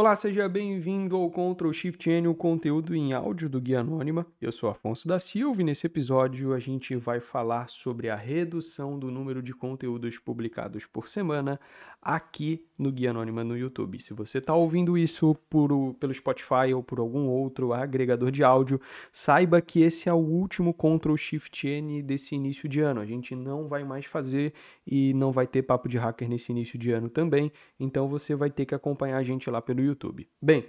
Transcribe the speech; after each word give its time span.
Olá, 0.00 0.14
seja 0.14 0.48
bem-vindo 0.48 1.16
ao 1.16 1.28
Ctrl 1.28 1.72
Shift 1.72 2.08
N, 2.08 2.28
o 2.28 2.34
conteúdo 2.34 2.94
em 2.94 3.12
áudio 3.12 3.48
do 3.48 3.60
Guia 3.60 3.80
Anônima. 3.80 4.24
Eu 4.40 4.52
sou 4.52 4.70
Afonso 4.70 5.08
da 5.08 5.18
Silva 5.18 5.60
e 5.60 5.64
nesse 5.64 5.88
episódio 5.88 6.54
a 6.54 6.60
gente 6.60 6.94
vai 6.94 7.18
falar 7.18 7.68
sobre 7.68 8.08
a 8.08 8.14
redução 8.14 8.96
do 8.96 9.10
número 9.10 9.42
de 9.42 9.52
conteúdos 9.52 10.16
publicados 10.16 10.86
por 10.86 11.08
semana 11.08 11.58
aqui 12.00 12.64
no 12.78 12.92
Guia 12.92 13.10
Anônima 13.10 13.42
no 13.42 13.58
YouTube. 13.58 14.00
Se 14.00 14.14
você 14.14 14.38
está 14.38 14.54
ouvindo 14.54 14.96
isso 14.96 15.34
por, 15.50 15.68
pelo 15.94 16.14
Spotify 16.14 16.72
ou 16.72 16.80
por 16.80 17.00
algum 17.00 17.26
outro 17.26 17.72
agregador 17.72 18.30
de 18.30 18.44
áudio, 18.44 18.80
saiba 19.10 19.60
que 19.60 19.82
esse 19.82 20.08
é 20.08 20.12
o 20.12 20.16
último 20.16 20.72
Ctrl 20.72 21.16
Shift 21.16 21.66
N 21.66 22.04
desse 22.04 22.36
início 22.36 22.68
de 22.68 22.78
ano. 22.78 23.00
A 23.00 23.04
gente 23.04 23.34
não 23.34 23.66
vai 23.66 23.82
mais 23.82 24.04
fazer 24.04 24.54
e 24.86 25.12
não 25.14 25.32
vai 25.32 25.48
ter 25.48 25.62
papo 25.62 25.88
de 25.88 25.98
hacker 25.98 26.28
nesse 26.28 26.52
início 26.52 26.78
de 26.78 26.92
ano 26.92 27.10
também, 27.10 27.50
então 27.80 28.06
você 28.08 28.36
vai 28.36 28.48
ter 28.48 28.64
que 28.64 28.76
acompanhar 28.76 29.18
a 29.18 29.24
gente 29.24 29.50
lá 29.50 29.60
pelo 29.60 29.87
YouTube. 29.88 30.28
Bem, 30.40 30.66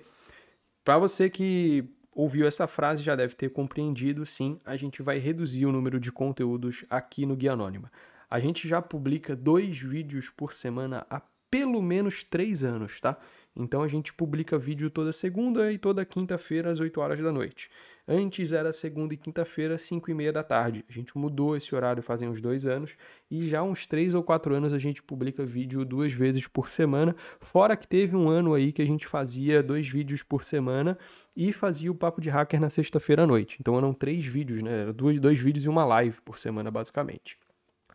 para 0.83 0.97
você 0.97 1.29
que 1.29 1.85
ouviu 2.11 2.47
essa 2.47 2.67
frase 2.67 3.03
já 3.03 3.15
deve 3.15 3.35
ter 3.35 3.49
compreendido, 3.49 4.25
sim, 4.25 4.59
a 4.65 4.75
gente 4.75 5.01
vai 5.01 5.17
reduzir 5.19 5.65
o 5.65 5.71
número 5.71 5.99
de 5.99 6.11
conteúdos 6.11 6.83
aqui 6.89 7.25
no 7.25 7.35
Guia 7.35 7.53
Anônima. 7.53 7.91
A 8.29 8.39
gente 8.39 8.67
já 8.67 8.81
publica 8.81 9.35
dois 9.35 9.79
vídeos 9.79 10.29
por 10.29 10.53
semana 10.53 11.05
há 11.09 11.21
pelo 11.49 11.81
menos 11.81 12.23
três 12.23 12.63
anos, 12.63 12.99
tá? 12.99 13.17
Então 13.55 13.83
a 13.83 13.87
gente 13.87 14.13
publica 14.13 14.57
vídeo 14.57 14.89
toda 14.89 15.11
segunda 15.11 15.71
e 15.71 15.77
toda 15.77 16.05
quinta-feira 16.05 16.71
às 16.71 16.79
8 16.79 16.99
horas 17.01 17.19
da 17.19 17.31
noite. 17.31 17.69
Antes 18.07 18.51
era 18.51 18.73
segunda 18.73 19.13
e 19.13 19.17
quinta-feira, 19.17 19.77
5 19.77 20.09
e 20.09 20.13
meia 20.15 20.33
da 20.33 20.41
tarde. 20.41 20.83
A 20.89 20.91
gente 20.91 21.15
mudou 21.15 21.55
esse 21.55 21.75
horário 21.75 22.01
fazem 22.01 22.27
uns 22.27 22.41
dois 22.41 22.65
anos 22.65 22.95
e 23.29 23.45
já 23.45 23.61
uns 23.61 23.85
três 23.85 24.15
ou 24.15 24.23
quatro 24.23 24.55
anos 24.55 24.73
a 24.73 24.79
gente 24.79 25.03
publica 25.03 25.45
vídeo 25.45 25.85
duas 25.85 26.11
vezes 26.11 26.47
por 26.47 26.69
semana. 26.69 27.15
Fora 27.39 27.77
que 27.77 27.87
teve 27.87 28.15
um 28.15 28.27
ano 28.27 28.55
aí 28.55 28.71
que 28.71 28.81
a 28.81 28.87
gente 28.87 29.05
fazia 29.05 29.61
dois 29.61 29.87
vídeos 29.87 30.23
por 30.23 30.43
semana 30.43 30.97
e 31.35 31.53
fazia 31.53 31.91
o 31.91 31.95
Papo 31.95 32.19
de 32.19 32.29
Hacker 32.29 32.59
na 32.59 32.69
sexta-feira 32.71 33.23
à 33.23 33.27
noite. 33.27 33.57
Então 33.59 33.77
eram 33.77 33.93
três 33.93 34.25
vídeos, 34.25 34.63
né? 34.63 34.81
Era 34.81 34.93
dois, 34.93 35.19
dois 35.19 35.37
vídeos 35.37 35.65
e 35.65 35.69
uma 35.69 35.85
live 35.85 36.19
por 36.21 36.39
semana, 36.39 36.71
basicamente. 36.71 37.37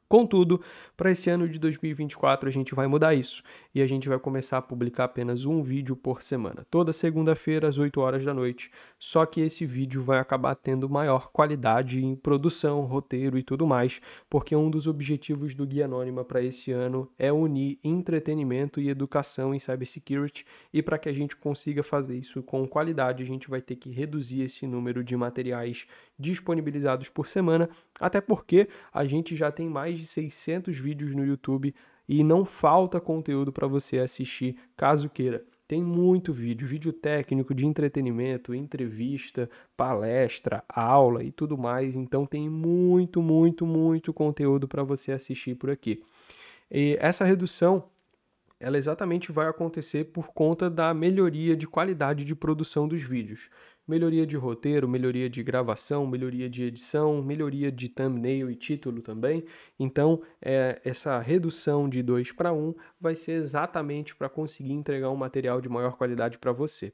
Contudo, 0.09 0.61
para 0.97 1.11
esse 1.11 1.29
ano 1.29 1.49
de 1.49 1.59
2024 1.59 2.49
a 2.49 2.53
gente 2.53 2.73
vai 2.73 2.87
mudar 2.87 3.15
isso 3.15 3.43
e 3.75 3.83
a 3.83 3.87
gente 3.87 4.09
vai 4.09 4.19
começar 4.19 4.59
a 4.59 4.63
publicar 4.63 5.05
apenas 5.05 5.45
um 5.45 5.63
vídeo 5.63 5.97
por 5.97 6.23
semana, 6.23 6.65
toda 6.71 6.93
segunda-feira 6.93 7.69
às 7.69 7.77
8 7.77 8.01
horas 8.01 8.25
da 8.25 8.33
noite. 8.33 8.71
Só 8.99 9.27
que 9.27 9.41
esse 9.41 9.67
vídeo 9.67 10.03
vai 10.03 10.19
acabar 10.19 10.55
tendo 10.55 10.89
maior 10.89 11.31
qualidade 11.33 12.05
em 12.05 12.15
produção, 12.15 12.83
roteiro 12.83 13.37
e 13.37 13.43
tudo 13.43 13.67
mais, 13.67 14.01
porque 14.31 14.55
um 14.55 14.71
dos 14.71 14.87
objetivos 14.87 15.55
do 15.55 15.67
Guia 15.67 15.87
Anônima 15.87 16.25
para 16.25 16.41
esse 16.41 16.71
ano 16.71 17.11
é 17.19 17.33
unir 17.33 17.79
entretenimento 17.83 18.81
e 18.81 18.89
educação 18.89 19.55
em 19.55 19.59
cybersecurity 19.59 20.47
e 20.73 20.83
para 20.83 20.99
que 20.99 21.09
a 21.09 21.13
gente 21.13 21.35
consiga 21.35 21.83
fazer 21.83 22.17
isso 22.17 22.43
com 22.43 22.67
qualidade, 22.69 23.23
a 23.23 23.27
gente 23.27 23.51
vai 23.51 23.61
ter 23.61 23.77
que 23.77 23.91
reduzir 23.91 24.43
esse 24.43 24.67
número 24.67 25.03
de 25.03 25.17
materiais 25.17 25.87
disponibilizados 26.19 27.09
por 27.09 27.27
semana, 27.27 27.69
até 27.99 28.21
porque 28.21 28.69
a 28.93 29.05
gente 29.05 29.35
já 29.35 29.51
tem 29.51 29.69
mais 29.69 29.99
de 29.99 30.07
600 30.07 30.79
vídeos 30.79 31.15
no 31.15 31.25
YouTube 31.25 31.75
e 32.09 32.23
não 32.23 32.45
falta 32.45 33.01
conteúdo 33.01 33.53
para 33.53 33.67
você 33.67 33.99
assistir 33.99 34.57
caso 34.77 35.09
queira. 35.09 35.45
Tem 35.67 35.83
muito 35.83 36.33
vídeo, 36.33 36.69
vídeo 36.69 36.93
técnico, 36.93 37.55
de 37.55 37.65
entretenimento, 37.65 38.55
entrevista, 38.55 39.49
palestra, 39.77 40.63
aula 40.69 41.25
e 41.25 41.33
tudo 41.33 41.57
mais. 41.57 41.97
Então 41.97 42.27
tem 42.27 42.51
muito, 42.51 43.23
muito, 43.23 43.67
muito 43.67 44.13
conteúdo 44.13 44.69
para 44.69 44.83
você 44.83 45.13
assistir 45.13 45.55
por 45.55 45.71
aqui. 45.71 46.03
E 46.71 46.99
essa 47.01 47.25
redução 47.25 47.85
ela 48.61 48.79
exatamente 48.79 49.33
vai 49.33 49.49
acontecer 49.49 50.05
por 50.05 50.29
conta 50.29 50.71
da 50.71 50.95
melhoria 50.95 51.57
de 51.57 51.67
qualidade 51.67 52.25
de 52.25 52.35
produção 52.35 52.89
dos 52.89 53.03
vídeos 53.03 53.51
melhoria 53.87 54.27
de 54.27 54.37
roteiro, 54.37 54.89
melhoria 54.89 55.29
de 55.29 55.43
gravação, 55.43 56.07
melhoria 56.07 56.49
de 56.49 56.65
edição, 56.65 57.23
melhoria 57.23 57.71
de 57.71 57.89
thumbnail 57.89 58.51
e 58.51 58.55
título 58.55 59.03
também. 59.03 59.45
Então, 59.79 60.23
é, 60.41 60.81
essa 60.85 61.19
redução 61.21 61.89
de 61.89 62.03
2 62.03 62.33
para 62.33 62.53
1 62.53 62.75
vai 63.01 63.15
ser 63.15 63.33
exatamente 63.33 64.15
para 64.15 64.29
conseguir 64.29 64.73
entregar 64.73 65.11
um 65.11 65.17
material 65.17 65.61
de 65.61 65.69
maior 65.69 65.97
qualidade 65.97 66.39
para 66.39 66.53
você. 66.53 66.93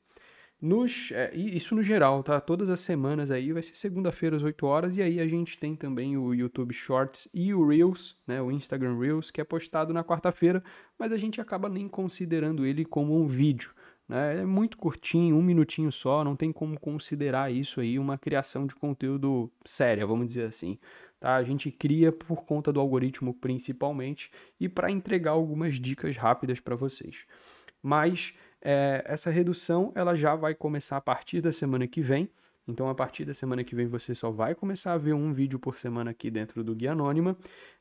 Nos, 0.60 1.10
é, 1.12 1.34
isso 1.34 1.74
no 1.74 1.82
geral, 1.82 2.22
tá? 2.22 2.38
Todas 2.38 2.68
as 2.68 2.80
semanas 2.80 3.30
aí, 3.30 3.50
vai 3.50 3.62
ser 3.62 3.74
segunda-feira 3.74 4.36
às 4.36 4.42
8 4.42 4.66
horas, 4.66 4.94
e 4.94 5.00
aí 5.00 5.18
a 5.18 5.26
gente 5.26 5.56
tem 5.56 5.74
também 5.74 6.18
o 6.18 6.34
YouTube 6.34 6.74
Shorts 6.74 7.26
e 7.32 7.54
o 7.54 7.66
Reels, 7.66 8.18
né? 8.26 8.42
O 8.42 8.50
Instagram 8.50 8.98
Reels, 8.98 9.30
que 9.30 9.40
é 9.40 9.44
postado 9.44 9.94
na 9.94 10.04
quarta-feira, 10.04 10.62
mas 10.98 11.12
a 11.12 11.16
gente 11.16 11.40
acaba 11.40 11.66
nem 11.66 11.88
considerando 11.88 12.66
ele 12.66 12.84
como 12.84 13.18
um 13.18 13.26
vídeo. 13.26 13.72
Né? 14.10 14.40
É 14.40 14.44
muito 14.44 14.76
curtinho, 14.76 15.36
um 15.36 15.42
minutinho 15.42 15.92
só, 15.92 16.24
não 16.24 16.34
tem 16.34 16.52
como 16.52 16.78
considerar 16.80 17.52
isso 17.52 17.80
aí 17.80 17.96
uma 17.96 18.18
criação 18.18 18.66
de 18.66 18.74
conteúdo 18.74 19.48
séria, 19.64 20.04
vamos 20.04 20.26
dizer 20.26 20.46
assim. 20.46 20.80
Tá? 21.20 21.36
A 21.36 21.44
gente 21.44 21.70
cria 21.70 22.10
por 22.10 22.44
conta 22.44 22.72
do 22.72 22.80
algoritmo 22.80 23.32
principalmente 23.32 24.28
e 24.58 24.68
para 24.68 24.90
entregar 24.90 25.30
algumas 25.30 25.76
dicas 25.76 26.16
rápidas 26.16 26.58
para 26.58 26.74
vocês. 26.74 27.24
Mas 27.80 28.34
é, 28.60 29.04
essa 29.06 29.30
redução 29.30 29.92
ela 29.94 30.16
já 30.16 30.34
vai 30.34 30.56
começar 30.56 30.96
a 30.96 31.00
partir 31.00 31.40
da 31.40 31.52
semana 31.52 31.86
que 31.86 32.00
vem. 32.00 32.28
Então, 32.66 32.88
a 32.88 32.94
partir 32.96 33.24
da 33.24 33.32
semana 33.32 33.62
que 33.62 33.76
vem, 33.76 33.86
você 33.86 34.12
só 34.12 34.28
vai 34.30 34.56
começar 34.56 34.92
a 34.92 34.98
ver 34.98 35.12
um 35.12 35.32
vídeo 35.32 35.58
por 35.58 35.76
semana 35.76 36.10
aqui 36.10 36.32
dentro 36.32 36.64
do 36.64 36.74
Guia 36.74 36.92
Anônima, 36.92 37.36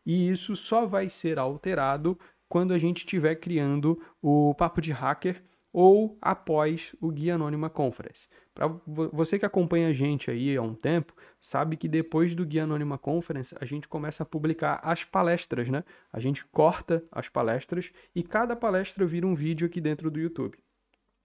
e 0.05 0.29
isso 0.29 0.55
só 0.55 0.85
vai 0.85 1.09
ser 1.09 1.37
alterado 1.37 2.17
quando 2.47 2.73
a 2.73 2.77
gente 2.77 2.99
estiver 2.99 3.35
criando 3.35 4.01
o 4.21 4.55
Papo 4.55 4.81
de 4.81 4.91
Hacker 4.91 5.43
ou 5.81 6.17
após 6.21 6.93
o 6.99 7.09
Guia 7.09 7.35
Anônima 7.35 7.69
Conference. 7.69 8.27
Para 8.53 8.67
você 8.85 9.39
que 9.39 9.45
acompanha 9.45 9.87
a 9.87 9.93
gente 9.93 10.29
aí 10.29 10.57
há 10.57 10.61
um 10.61 10.73
tempo, 10.73 11.13
sabe 11.39 11.77
que 11.77 11.87
depois 11.87 12.35
do 12.35 12.45
Guia 12.45 12.65
Anônima 12.65 12.97
Conference, 12.97 13.55
a 13.61 13.63
gente 13.63 13.87
começa 13.87 14.23
a 14.23 14.25
publicar 14.25 14.81
as 14.83 15.05
palestras, 15.05 15.69
né? 15.69 15.85
A 16.11 16.19
gente 16.19 16.43
corta 16.47 17.01
as 17.09 17.29
palestras 17.29 17.93
e 18.13 18.21
cada 18.21 18.57
palestra 18.57 19.05
vira 19.05 19.25
um 19.25 19.33
vídeo 19.33 19.65
aqui 19.65 19.79
dentro 19.79 20.11
do 20.11 20.19
YouTube. 20.19 20.57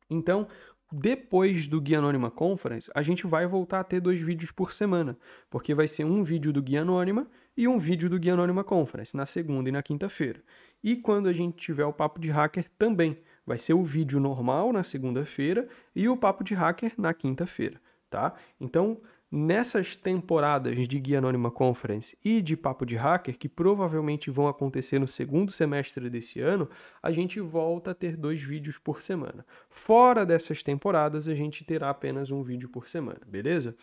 Então, 0.08 0.46
depois 0.92 1.66
do 1.66 1.80
Guia 1.80 1.98
Anônima 1.98 2.30
Conference, 2.30 2.88
a 2.94 3.02
gente 3.02 3.26
vai 3.26 3.48
voltar 3.48 3.80
a 3.80 3.84
ter 3.84 3.98
dois 3.98 4.20
vídeos 4.20 4.52
por 4.52 4.70
semana, 4.70 5.18
porque 5.50 5.74
vai 5.74 5.88
ser 5.88 6.04
um 6.04 6.22
vídeo 6.22 6.52
do 6.52 6.62
Guia 6.62 6.82
Anônima 6.82 7.26
e 7.56 7.66
um 7.66 7.76
vídeo 7.76 8.08
do 8.08 8.20
Guia 8.20 8.34
Anônima 8.34 8.62
Conference, 8.62 9.16
na 9.16 9.26
segunda 9.26 9.68
e 9.68 9.72
na 9.72 9.82
quinta-feira. 9.82 10.40
E 10.80 10.94
quando 10.94 11.28
a 11.28 11.32
gente 11.32 11.56
tiver 11.56 11.84
o 11.84 11.92
Papo 11.92 12.20
de 12.20 12.30
Hacker 12.30 12.70
também, 12.78 13.18
Vai 13.46 13.58
ser 13.58 13.74
o 13.74 13.84
vídeo 13.84 14.18
normal 14.18 14.72
na 14.72 14.82
segunda-feira 14.82 15.68
e 15.94 16.08
o 16.08 16.16
papo 16.16 16.42
de 16.42 16.54
hacker 16.54 16.92
na 16.96 17.12
quinta-feira, 17.12 17.80
tá? 18.08 18.34
Então, 18.58 19.00
nessas 19.34 19.96
temporadas 19.96 20.86
de 20.86 21.00
Guia 21.00 21.18
Anônima 21.18 21.50
Conference 21.50 22.16
e 22.24 22.40
de 22.40 22.56
Papo 22.56 22.86
de 22.86 22.94
Hacker, 22.94 23.36
que 23.36 23.48
provavelmente 23.48 24.30
vão 24.30 24.46
acontecer 24.46 25.00
no 25.00 25.08
segundo 25.08 25.50
semestre 25.50 26.08
desse 26.08 26.40
ano, 26.40 26.70
a 27.02 27.10
gente 27.10 27.40
volta 27.40 27.90
a 27.90 27.94
ter 27.94 28.16
dois 28.16 28.40
vídeos 28.40 28.78
por 28.78 29.02
semana. 29.02 29.44
Fora 29.68 30.24
dessas 30.24 30.62
temporadas, 30.62 31.26
a 31.26 31.34
gente 31.34 31.64
terá 31.64 31.90
apenas 31.90 32.30
um 32.30 32.44
vídeo 32.44 32.68
por 32.68 32.88
semana, 32.88 33.20
beleza? 33.26 33.76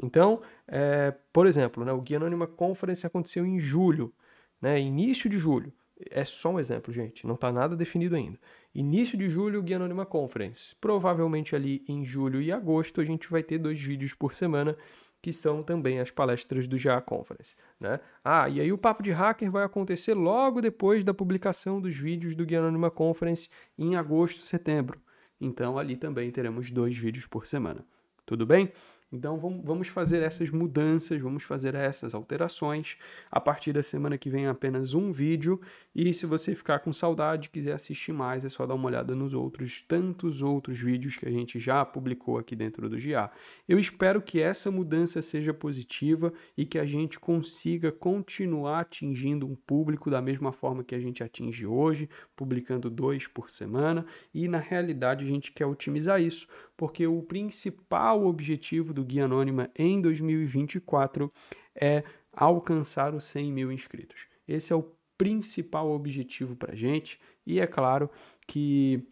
Então, 0.00 0.42
é, 0.66 1.14
por 1.32 1.46
exemplo, 1.46 1.84
né, 1.84 1.92
o 1.92 2.02
Guia 2.02 2.18
Anônima 2.18 2.46
Conference 2.46 3.06
aconteceu 3.06 3.46
em 3.46 3.58
julho, 3.58 4.12
né, 4.60 4.78
início 4.78 5.30
de 5.30 5.38
julho. 5.38 5.72
É 6.10 6.24
só 6.24 6.50
um 6.50 6.60
exemplo, 6.60 6.92
gente, 6.92 7.26
não 7.26 7.34
está 7.34 7.50
nada 7.50 7.76
definido 7.76 8.14
ainda. 8.14 8.38
Início 8.74 9.18
de 9.18 9.28
julho, 9.28 9.62
Guia 9.62 9.76
Anônima 9.76 10.06
Conference. 10.06 10.74
Provavelmente 10.80 11.56
ali 11.56 11.84
em 11.88 12.04
julho 12.04 12.40
e 12.40 12.52
agosto 12.52 13.00
a 13.00 13.04
gente 13.04 13.28
vai 13.28 13.42
ter 13.42 13.58
dois 13.58 13.80
vídeos 13.80 14.14
por 14.14 14.34
semana, 14.34 14.76
que 15.20 15.32
são 15.32 15.62
também 15.62 15.98
as 15.98 16.10
palestras 16.10 16.68
do 16.68 16.78
GA 16.78 17.00
Conference. 17.00 17.56
Né? 17.80 17.98
Ah, 18.24 18.48
e 18.48 18.60
aí 18.60 18.72
o 18.72 18.78
Papo 18.78 19.02
de 19.02 19.10
Hacker 19.10 19.50
vai 19.50 19.64
acontecer 19.64 20.14
logo 20.14 20.60
depois 20.60 21.02
da 21.02 21.12
publicação 21.12 21.80
dos 21.80 21.96
vídeos 21.96 22.36
do 22.36 22.46
Guia 22.46 22.60
Anônima 22.60 22.90
Conference 22.90 23.48
em 23.76 23.96
agosto, 23.96 24.38
setembro. 24.38 25.00
Então 25.40 25.76
ali 25.76 25.96
também 25.96 26.30
teremos 26.30 26.70
dois 26.70 26.96
vídeos 26.96 27.26
por 27.26 27.46
semana. 27.46 27.84
Tudo 28.24 28.46
bem? 28.46 28.70
Então 29.10 29.38
vamos 29.38 29.88
fazer 29.88 30.22
essas 30.22 30.50
mudanças, 30.50 31.18
vamos 31.18 31.42
fazer 31.42 31.74
essas 31.74 32.14
alterações. 32.14 32.98
A 33.30 33.40
partir 33.40 33.72
da 33.72 33.82
semana 33.82 34.18
que 34.18 34.28
vem 34.28 34.46
apenas 34.46 34.92
um 34.92 35.10
vídeo. 35.10 35.58
E 35.94 36.12
se 36.12 36.26
você 36.26 36.54
ficar 36.54 36.80
com 36.80 36.92
saudade, 36.92 37.48
quiser 37.48 37.72
assistir 37.72 38.12
mais, 38.12 38.44
é 38.44 38.50
só 38.50 38.66
dar 38.66 38.74
uma 38.74 38.86
olhada 38.86 39.14
nos 39.14 39.32
outros 39.32 39.80
tantos 39.80 40.42
outros 40.42 40.78
vídeos 40.78 41.16
que 41.16 41.26
a 41.26 41.30
gente 41.30 41.58
já 41.58 41.84
publicou 41.86 42.36
aqui 42.36 42.54
dentro 42.54 42.88
do 42.88 42.98
GA. 42.98 43.30
Eu 43.66 43.78
espero 43.78 44.20
que 44.20 44.40
essa 44.40 44.70
mudança 44.70 45.22
seja 45.22 45.54
positiva 45.54 46.30
e 46.56 46.66
que 46.66 46.78
a 46.78 46.84
gente 46.84 47.18
consiga 47.18 47.90
continuar 47.90 48.80
atingindo 48.80 49.46
um 49.46 49.54
público 49.54 50.10
da 50.10 50.20
mesma 50.20 50.52
forma 50.52 50.84
que 50.84 50.94
a 50.94 51.00
gente 51.00 51.24
atinge 51.24 51.66
hoje, 51.66 52.10
publicando 52.36 52.90
dois 52.90 53.26
por 53.26 53.48
semana. 53.48 54.04
E 54.34 54.46
na 54.48 54.58
realidade 54.58 55.24
a 55.24 55.28
gente 55.28 55.50
quer 55.50 55.66
otimizar 55.66 56.20
isso 56.20 56.46
porque 56.78 57.04
o 57.08 57.20
principal 57.20 58.24
objetivo 58.24 58.94
do 58.98 59.04
Guia 59.04 59.26
Anônima 59.26 59.70
em 59.76 60.00
2024 60.00 61.32
é 61.74 62.02
alcançar 62.32 63.14
os 63.14 63.24
100 63.24 63.52
mil 63.52 63.70
inscritos. 63.70 64.26
Esse 64.46 64.72
é 64.72 64.76
o 64.76 64.92
principal 65.16 65.90
objetivo 65.90 66.56
para 66.56 66.72
a 66.72 66.76
gente, 66.76 67.20
e 67.46 67.60
é 67.60 67.66
claro 67.66 68.10
que 68.46 69.06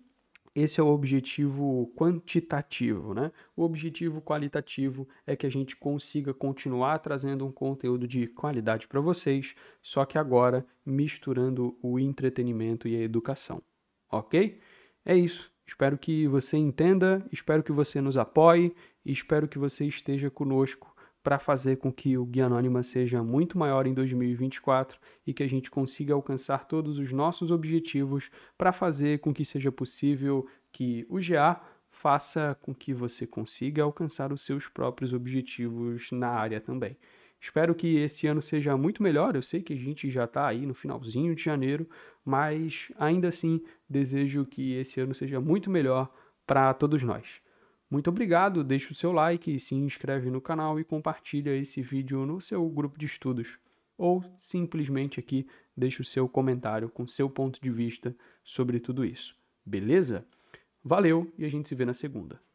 esse 0.54 0.80
é 0.80 0.82
o 0.82 0.88
objetivo 0.88 1.92
quantitativo, 1.94 3.12
né? 3.12 3.30
O 3.54 3.62
objetivo 3.62 4.22
qualitativo 4.22 5.06
é 5.26 5.36
que 5.36 5.46
a 5.46 5.50
gente 5.50 5.76
consiga 5.76 6.32
continuar 6.32 6.98
trazendo 6.98 7.46
um 7.46 7.52
conteúdo 7.52 8.08
de 8.08 8.26
qualidade 8.26 8.88
para 8.88 9.00
vocês, 9.00 9.54
só 9.82 10.04
que 10.04 10.16
agora 10.16 10.66
misturando 10.84 11.76
o 11.82 11.98
entretenimento 11.98 12.88
e 12.88 12.96
a 12.96 13.02
educação, 13.02 13.62
ok? 14.10 14.58
É 15.04 15.14
isso. 15.14 15.55
Espero 15.66 15.98
que 15.98 16.28
você 16.28 16.56
entenda, 16.56 17.26
espero 17.32 17.62
que 17.62 17.72
você 17.72 18.00
nos 18.00 18.16
apoie 18.16 18.74
e 19.04 19.12
espero 19.12 19.48
que 19.48 19.58
você 19.58 19.84
esteja 19.84 20.30
conosco 20.30 20.94
para 21.22 21.40
fazer 21.40 21.78
com 21.78 21.92
que 21.92 22.16
o 22.16 22.24
Guia 22.24 22.46
Anônima 22.46 22.84
seja 22.84 23.20
muito 23.20 23.58
maior 23.58 23.84
em 23.84 23.92
2024 23.92 24.96
e 25.26 25.34
que 25.34 25.42
a 25.42 25.48
gente 25.48 25.68
consiga 25.68 26.14
alcançar 26.14 26.68
todos 26.68 27.00
os 27.00 27.10
nossos 27.10 27.50
objetivos 27.50 28.30
para 28.56 28.72
fazer 28.72 29.18
com 29.18 29.34
que 29.34 29.44
seja 29.44 29.72
possível 29.72 30.46
que 30.70 31.04
o 31.08 31.18
GA 31.18 31.60
faça 31.90 32.56
com 32.62 32.72
que 32.72 32.94
você 32.94 33.26
consiga 33.26 33.82
alcançar 33.82 34.32
os 34.32 34.42
seus 34.42 34.68
próprios 34.68 35.12
objetivos 35.12 36.12
na 36.12 36.28
área 36.28 36.60
também. 36.60 36.96
Espero 37.40 37.74
que 37.74 37.96
esse 37.96 38.26
ano 38.26 38.42
seja 38.42 38.76
muito 38.76 39.02
melhor. 39.02 39.36
Eu 39.36 39.42
sei 39.42 39.62
que 39.62 39.72
a 39.72 39.76
gente 39.76 40.10
já 40.10 40.24
está 40.24 40.46
aí 40.46 40.66
no 40.66 40.74
finalzinho 40.74 41.34
de 41.34 41.42
janeiro, 41.42 41.88
mas 42.24 42.90
ainda 42.98 43.28
assim 43.28 43.62
desejo 43.88 44.44
que 44.44 44.74
esse 44.74 45.00
ano 45.00 45.14
seja 45.14 45.40
muito 45.40 45.70
melhor 45.70 46.12
para 46.46 46.72
todos 46.74 47.02
nós. 47.02 47.40
Muito 47.88 48.10
obrigado, 48.10 48.64
deixa 48.64 48.90
o 48.90 48.94
seu 48.94 49.12
like, 49.12 49.58
se 49.60 49.74
inscreve 49.74 50.28
no 50.30 50.40
canal 50.40 50.80
e 50.80 50.84
compartilha 50.84 51.56
esse 51.56 51.82
vídeo 51.82 52.26
no 52.26 52.40
seu 52.40 52.68
grupo 52.68 52.98
de 52.98 53.06
estudos. 53.06 53.58
Ou 53.96 54.24
simplesmente 54.36 55.20
aqui 55.20 55.46
deixa 55.76 56.02
o 56.02 56.04
seu 56.04 56.28
comentário 56.28 56.88
com 56.88 57.06
seu 57.06 57.30
ponto 57.30 57.60
de 57.60 57.70
vista 57.70 58.14
sobre 58.42 58.80
tudo 58.80 59.04
isso. 59.04 59.36
Beleza? 59.64 60.26
Valeu 60.82 61.32
e 61.38 61.44
a 61.44 61.48
gente 61.48 61.68
se 61.68 61.74
vê 61.74 61.84
na 61.84 61.94
segunda. 61.94 62.40